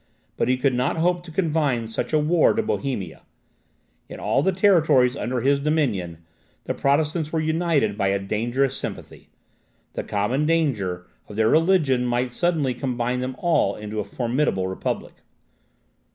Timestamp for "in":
4.09-4.19